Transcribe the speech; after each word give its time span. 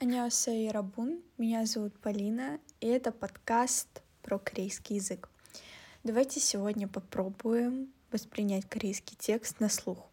Аньясей 0.00 0.70
Рабун, 0.70 1.22
меня 1.36 1.66
зовут 1.66 1.92
Полина, 2.00 2.58
и 2.80 2.86
это 2.86 3.12
подкаст 3.12 4.02
про 4.22 4.38
корейский 4.38 4.96
язык. 4.96 5.28
Давайте 6.04 6.40
сегодня 6.40 6.88
попробуем 6.88 7.92
воспринять 8.10 8.66
корейский 8.66 9.14
текст 9.18 9.60
на 9.60 9.68
слух. 9.68 10.08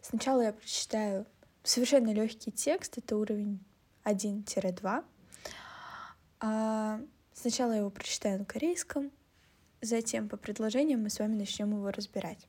Сначала 0.00 0.40
я 0.40 0.54
прочитаю 0.54 1.26
совершенно 1.62 2.10
легкий 2.14 2.50
текст, 2.50 2.96
это 2.96 3.18
уровень 3.18 3.60
1-2. 4.04 5.04
А 6.40 7.00
сначала 7.34 7.72
я 7.72 7.78
его 7.80 7.90
прочитаю 7.90 8.38
на 8.38 8.44
корейском, 8.46 9.12
затем 9.82 10.30
по 10.30 10.38
предложениям 10.38 11.02
мы 11.02 11.10
с 11.10 11.18
вами 11.18 11.34
начнем 11.34 11.70
его 11.72 11.90
разбирать. 11.90 12.48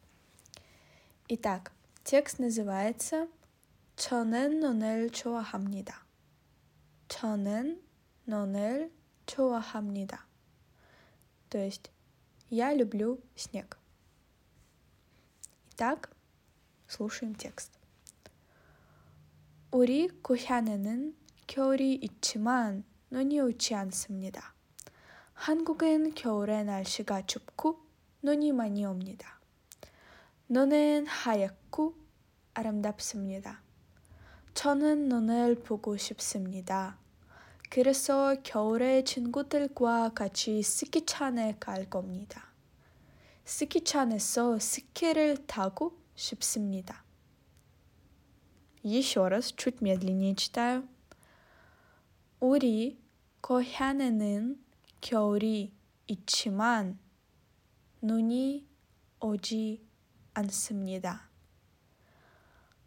Итак, 1.27 1.73
текст 2.05 2.39
называется 2.39 3.27
저는 3.97 4.61
너를 4.61 5.09
좋아합니다. 5.09 6.02
저는 7.07 7.81
너를 8.25 8.91
좋아합니다. 9.25 10.25
То 11.49 11.57
есть 11.57 11.91
я 12.51 12.73
люблю 12.73 13.19
снег. 13.35 13.77
Итак, 15.71 16.11
слушаем 16.87 17.35
текст. 17.35 17.71
우리 19.71 20.07
고향에는 20.07 21.15
겨울이 21.47 21.95
있지만 21.95 22.83
눈이 23.11 23.39
오지 23.39 23.75
않습니다. 23.75 24.55
한국은 25.33 26.13
겨울에 26.15 26.63
날씨가 26.63 27.25
춥고 27.25 27.79
눈이 28.21 28.51
많이 28.51 28.85
옵니다. 28.85 29.39
눈은 30.47 31.07
하얗고 31.07 31.95
아름답습니다. 32.55 33.61
저는 34.53 35.09
눈을 35.09 35.55
보고 35.63 35.95
싶습니다. 35.97 36.97
그래서 37.69 38.35
겨울에 38.43 39.03
친구들과 39.03 40.09
같이 40.09 40.61
스키찬에 40.63 41.57
갈 41.59 41.89
겁니다. 41.89 42.51
스키찬에서 43.45 44.59
스키를 44.59 45.45
타고 45.47 45.97
싶습니다. 46.15 47.03
Еще 48.83 49.27
раз, 49.27 49.55
чуть 49.55 49.79
медленнее 49.81 50.35
читаю. 50.35 50.87
우리 52.39 52.97
고향에는 53.41 54.57
겨울이 55.01 55.73
있지만 56.07 56.97
눈이 58.01 58.65
오지 59.19 59.85
않습니다. 60.33 61.29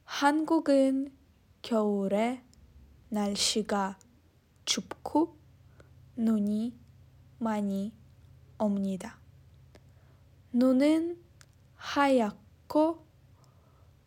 한국은 0.05 1.12
겨울에 1.68 2.42
날씨가 3.10 4.00
춥고 4.64 5.38
눈이 6.16 6.73
많이 7.40 7.92
옵니다. 8.58 9.20
눈은 10.54 11.22
하얗고 11.76 13.06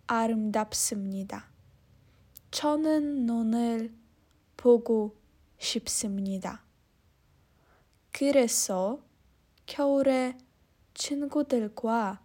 아름답습니다. 0.07 1.51
저는 2.51 3.27
눈을 3.27 3.95
보고 4.57 5.15
싶습니다. 5.59 6.65
그래서 8.11 9.03
겨울에 9.67 10.39
친구들과 10.95 12.23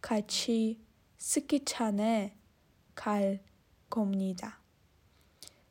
같이 0.00 0.80
스키찬에 1.18 2.38
갈 2.94 3.42
겁니다. 3.93 4.59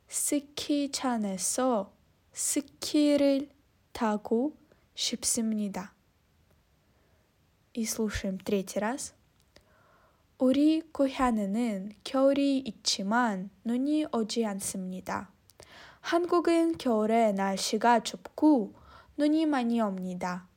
스키찬에서 0.07 1.91
스키를 2.33 3.49
타고 3.91 4.55
싶습니다. 4.95 5.93
И 7.73 7.85
слушаем 7.85 8.37
третий 8.39 8.79
раз. 8.79 9.13
우리 10.39 10.81
고향에는 10.93 11.91
겨울이 12.03 12.59
있지만 12.59 13.49
눈이 13.65 14.05
오지 14.13 14.45
않습니다. 14.45 15.31
한국은 15.99 16.77
겨울에 16.77 17.33
날씨가 17.33 18.01
춥고 18.01 18.73
눈이 19.17 19.45
많이 19.45 19.81
옵니다. 19.81 20.47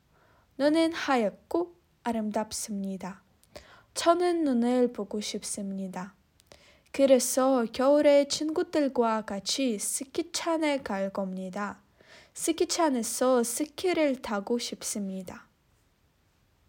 눈은 0.56 0.92
하얗고 0.92 1.74
아름답습니다. 2.04 3.22
저는 3.94 4.44
눈을 4.44 4.92
보고 4.92 5.20
싶습니다. 5.20 6.14
그래서 6.92 7.64
겨울에 7.72 8.28
친구들과 8.28 9.22
같이 9.22 9.78
스키찬에 9.78 10.82
갈 10.82 11.10
겁니다. 11.10 11.80
스키찬에서 12.34 13.42
스키를 13.42 14.20
타고 14.20 14.58
싶습니다. 14.58 15.46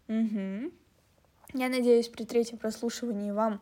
Угу. 0.08 0.72
Я 1.54 1.68
надеюсь, 1.68 2.08
при 2.08 2.24
третьем 2.24 2.58
прослушивании 2.58 3.30
вам 3.30 3.60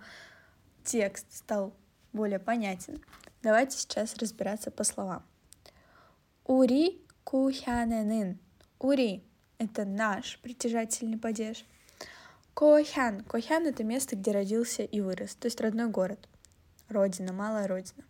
текст 0.84 1.26
стал 1.32 1.74
более 2.12 2.38
понятен. 2.38 3.02
Давайте 3.42 3.76
сейчас 3.76 4.16
разбираться 4.16 4.70
по 4.70 4.84
словам. 4.84 5.24
Ури 6.46 7.02
кухяненын. 7.24 8.38
Ури — 8.78 9.58
это 9.58 9.84
наш 9.84 10.38
притяжательный 10.40 11.18
падеж. 11.18 11.64
Кохян. 12.54 13.22
Кохян — 13.24 13.66
это 13.66 13.82
место, 13.84 14.14
где 14.16 14.30
родился 14.30 14.84
и 14.84 15.00
вырос, 15.00 15.34
то 15.34 15.46
есть 15.46 15.60
родной 15.60 15.88
город 15.88 16.28
родина, 16.89 17.33
малая 17.33 17.67
родина. 17.67 18.03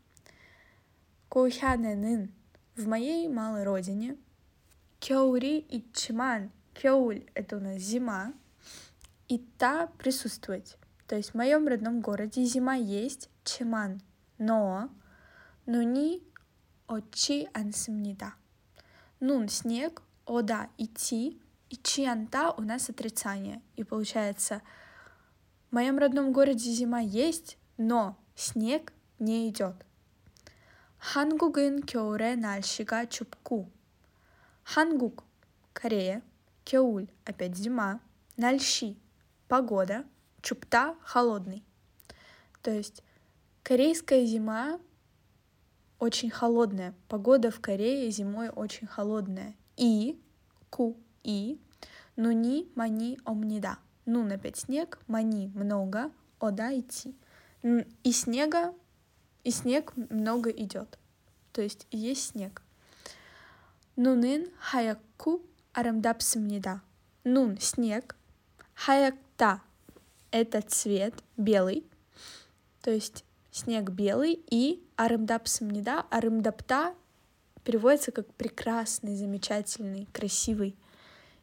Кухяненын 1.30 2.32
в 2.76 2.88
моей 2.88 3.28
малой 3.28 3.64
родине. 3.64 4.18
Кеури 5.00 5.60
и 5.60 5.86
чиман. 5.94 6.52
Кеуль— 6.74 7.26
это 7.34 7.58
у 7.58 7.60
нас 7.60 7.78
зима. 7.78 8.34
И 9.28 9.40
та 9.58 9.88
присутствовать. 9.88 10.78
То 11.08 11.16
есть 11.16 11.32
в 11.32 11.36
моем 11.36 11.68
родном 11.68 12.02
городе 12.02 12.44
зима 12.44 12.76
есть, 12.76 13.30
чиман. 13.44 14.02
Но 14.38 14.90
нуни 15.66 16.24
очи 16.88 17.50
ансимнида. 17.54 18.34
Нун— 19.20 19.48
снег, 19.50 20.02
ода— 20.26 20.70
идти, 20.78 21.42
и 21.70 21.76
чианта 21.76 22.52
у 22.52 22.62
нас 22.62 22.90
отрицание. 22.90 23.62
И 23.76 23.84
получается, 23.84 24.62
в 25.70 25.76
моем 25.76 25.98
родном 25.98 26.32
городе 26.32 26.72
зима 26.72 27.00
есть, 27.00 27.58
но 27.78 28.18
снег 28.37 28.93
не 29.19 29.49
идет. 29.49 29.75
한국은 30.99 31.85
겨울에 31.85 32.37
날씨가 32.37 33.07
춥고 33.07 33.71
한국 34.63 35.25
Корея, 35.73 36.23
겨울 36.65 37.09
опять 37.25 37.57
зима, 37.57 38.01
날씨 38.37 38.97
погода, 39.49 40.05
чупта 40.43 40.97
холодный. 41.03 41.65
То 42.63 42.71
есть 42.71 43.03
корейская 43.63 44.25
зима 44.27 44.79
очень 45.99 46.31
холодная. 46.31 46.95
Погода 47.09 47.51
в 47.51 47.61
Корее 47.61 48.11
зимой 48.11 48.49
очень 48.49 48.87
холодная. 48.87 49.55
И, 49.77 50.21
ку, 50.69 50.97
и, 51.23 51.61
нуни, 52.17 52.71
мани, 52.75 53.19
омнида. 53.25 53.79
Нун 54.05 54.33
опять 54.33 54.57
снег, 54.57 54.99
мани 55.07 55.49
много, 55.55 56.11
ода 56.41 56.77
идти 56.77 57.17
И 58.04 58.12
снега, 58.12 58.74
и 59.44 59.52
снег 59.52 59.94
много 59.96 60.50
идет. 60.50 60.98
То 61.52 61.62
есть 61.62 61.88
есть 61.92 62.32
снег. 62.32 62.62
Нунын 63.96 64.48
хаякку 64.60 65.42
арамдапсамнида. 65.74 66.82
Нун— 67.24 67.58
снег. 67.60 68.16
Хаякта— 68.74 69.62
это 70.32 70.62
цвет 70.62 71.14
белый. 71.36 71.86
То 72.82 72.92
есть 72.92 73.26
снег 73.52 73.90
белый. 73.90 74.40
И 74.50 74.88
арамдапсамнида, 74.96 76.06
арамдапта 76.10 76.96
переводится 77.64 78.12
как 78.12 78.32
прекрасный, 78.36 79.16
замечательный, 79.16 80.08
красивый. 80.14 80.76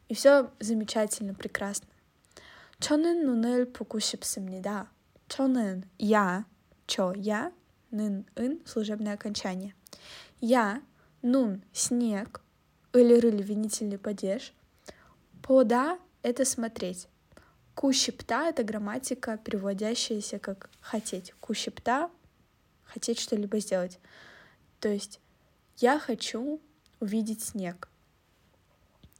И 0.07 0.15
все 0.15 0.49
замечательно, 0.59 1.33
прекрасно. 1.33 1.87
Чонен 2.79 3.25
нунель 3.25 3.65
покушипсамнида 3.65 4.87
чонен– 5.27 5.85
я, 5.97 6.45
чо– 6.87 7.13
я, 7.15 7.51
нын– 7.91 8.25
ын– 8.35 8.61
служебное 8.65 9.13
окончание. 9.13 9.73
Я, 10.41 10.81
нун– 11.21 11.63
снег, 11.73 12.41
или 12.93 13.19
рыль– 13.19 13.41
винительный 13.43 13.97
падеж. 13.97 14.53
Пода– 15.41 15.99
это 16.23 16.45
смотреть. 16.45 17.07
Кущепта— 17.73 18.47
это 18.49 18.63
грамматика, 18.63 19.37
переводящаяся 19.37 20.39
как 20.39 20.69
«хотеть». 20.79 21.33
Кущепта— 21.41 22.09
хотеть 22.83 23.19
что-либо 23.19 23.59
сделать. 23.59 23.99
То 24.79 24.87
есть 24.87 25.19
«я 25.77 25.99
хочу 25.99 26.61
увидеть 27.01 27.43
снег». 27.43 27.89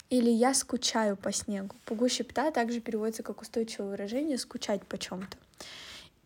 Или 0.10 0.30
«я 0.30 0.54
скучаю 0.54 1.18
по 1.18 1.34
снегу». 1.34 1.76
Пугущепта 1.86 2.50
также 2.52 2.80
переводится 2.80 3.24
как 3.24 3.42
устойчивое 3.42 3.90
выражение 3.90 4.38
«скучать 4.38 4.86
по 4.88 4.98
чем 4.98 5.28
то 5.28 5.38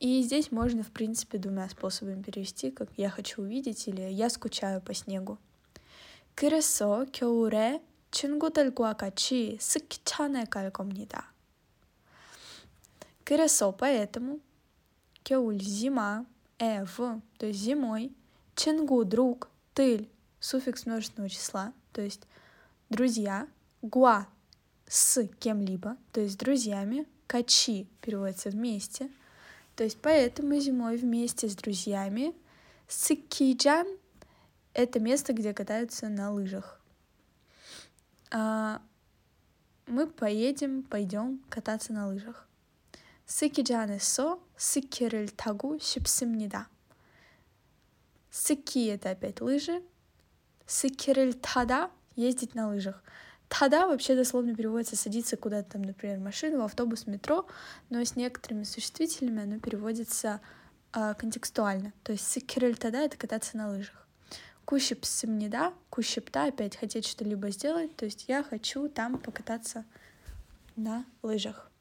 И 0.01 0.23
здесь 0.23 0.53
можно, 0.53 0.83
в 0.83 0.91
принципе, 0.91 1.39
двумя 1.39 1.69
способами 1.69 2.23
перевести, 2.23 2.71
как 2.71 2.91
«я 2.97 3.09
хочу 3.11 3.43
увидеть» 3.43 3.89
или 3.89 4.03
«я 4.03 4.29
скучаю 4.29 4.81
по 4.81 4.93
снегу». 4.93 5.39
그래서 6.35 7.07
겨울에 7.13 7.81
친구들과 8.11 8.95
같이 8.95 9.57
스키장에 9.61 10.47
갈 10.47 10.71
겁니다. 10.71 11.33
그래서 13.25 13.75
поэтому 13.75 14.41
겨울 15.23 15.59
зима, 15.59 16.27
э, 16.59 16.85
в, 16.85 17.21
то 17.39 17.47
есть 17.47 17.61
зимой, 17.61 18.13
친구, 18.55 19.05
друг, 19.05 19.49
тыль, 19.73 20.11
суффикс 20.41 20.87
множественного 20.87 21.31
числа, 21.31 21.73
то 21.93 22.03
есть 22.03 22.27
друзья, 22.91 23.49
гуа, 23.81 24.27
с 24.87 25.27
кем-либо, 25.41 25.97
то 26.13 26.21
есть 26.21 26.39
друзьями, 26.39 27.07
качи 27.27 27.89
переводится 28.03 28.51
вместе, 28.51 29.11
то 29.80 29.86
есть 29.86 30.02
поэтому 30.02 30.60
зимой 30.60 30.98
вместе 30.98 31.48
с 31.48 31.56
друзьями 31.56 32.36
Сыккиджан— 32.90 33.88
это 34.74 35.00
место, 35.00 35.32
где 35.32 35.54
катаются 35.54 36.10
на 36.10 36.34
лыжах. 36.34 36.82
А, 38.30 38.82
мы 39.88 40.08
поедем, 40.08 40.84
пойдем 40.84 41.42
кататься 41.48 41.94
на 41.94 42.10
лыжах. 42.10 42.46
Сыкиджанесо, 43.26 44.40
сыкирыль 44.58 45.30
тагу, 45.30 45.80
щипсимнида. 45.80 46.68
Сыки— 48.32 48.86
это 48.90 49.12
опять 49.12 49.40
лыжи. 49.40 49.82
Сыкирыль 50.68 51.36
тада— 51.36 51.90
ездить 52.18 52.54
на 52.54 52.68
лыжах. 52.68 53.02
Тада 53.50 53.88
вообще 53.88 54.16
дословно 54.16 54.56
переводится 54.56 54.96
садиться 54.96 55.36
куда-то 55.36 55.72
там, 55.72 55.82
например, 55.82 56.20
в 56.20 56.22
машину, 56.22 56.62
в 56.62 56.66
автобус, 56.66 57.08
метро, 57.08 57.48
но 57.90 58.04
с 58.04 58.16
некоторыми 58.16 58.64
существительными 58.64 59.44
оно 59.44 59.60
переводится 59.60 60.40
э, 60.94 61.16
контекстуально. 61.16 61.92
То 62.04 62.12
есть 62.12 62.28
сыкирель 62.28 62.78
тада— 62.78 63.00
это 63.00 63.18
кататься 63.18 63.58
на 63.58 63.70
лыжах. 63.70 64.08
Кущип 64.66 65.04
сымнида, 65.04 65.74
кущипта 65.90 66.46
опять 66.46 66.78
хотеть 66.78 67.08
что-либо 67.08 67.50
сделать, 67.50 67.96
то 67.96 68.06
есть 68.06 68.26
я 68.28 68.44
хочу 68.44 68.88
там 68.88 69.18
покататься 69.18 69.84
на 70.76 71.06
лыжах. 71.24 71.72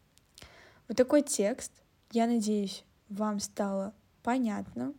Вот 0.88 0.96
такой 0.96 1.20
текст. 1.20 1.70
Я 2.12 2.26
надеюсь, 2.26 2.82
вам 3.10 3.40
стало 3.40 3.92
понятно. 4.22 4.94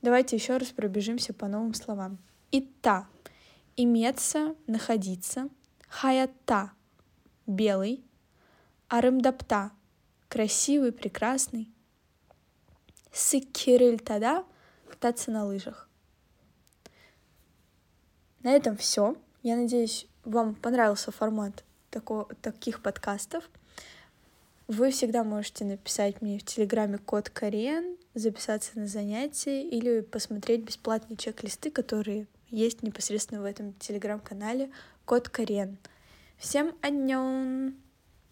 Давайте 0.00 0.36
еще 0.36 0.58
раз 0.58 0.68
пробежимся 0.68 1.34
по 1.34 1.48
новым 1.48 1.74
словам. 1.74 2.18
Ита— 2.52 3.08
иметься, 3.76 4.54
находиться. 4.68 5.48
Хаята— 5.96 6.72
белый. 7.46 8.04
Арымдапта— 8.88 9.70
красивый, 10.28 10.90
прекрасный. 10.90 11.68
Сыкирыльтада— 13.12 14.44
кататься 14.90 15.30
на 15.30 15.44
лыжах. 15.44 15.88
На 18.42 18.50
этом 18.50 18.76
все. 18.76 19.14
Я 19.44 19.54
надеюсь, 19.54 20.08
вам 20.24 20.56
понравился 20.56 21.12
формат 21.12 21.62
тако, 21.90 22.28
таких 22.42 22.82
подкастов. 22.82 23.48
Вы 24.66 24.90
всегда 24.90 25.22
можете 25.22 25.64
написать 25.64 26.20
мне 26.20 26.40
в 26.40 26.44
Телеграме 26.44 26.98
код 26.98 27.30
Кориен, 27.30 27.96
записаться 28.14 28.76
на 28.76 28.88
занятия 28.88 29.62
или 29.62 30.00
посмотреть 30.00 30.64
бесплатные 30.64 31.16
чек-листы, 31.16 31.70
которые 31.70 32.26
есть 32.50 32.82
непосредственно 32.82 33.42
в 33.42 33.44
этом 33.44 33.74
Телеграм-канале 33.74 34.72
код 35.04 35.28
Кориен. 35.28 35.78
Всем 36.38 36.74
аньон! 36.82 37.74